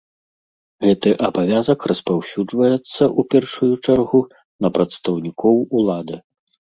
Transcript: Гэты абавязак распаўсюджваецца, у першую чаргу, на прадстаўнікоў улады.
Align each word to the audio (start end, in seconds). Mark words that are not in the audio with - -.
Гэты 0.85 1.11
абавязак 1.27 1.79
распаўсюджваецца, 1.91 3.03
у 3.09 3.21
першую 3.35 3.73
чаргу, 3.85 4.21
на 4.67 4.73
прадстаўнікоў 4.79 5.55
улады. 5.83 6.15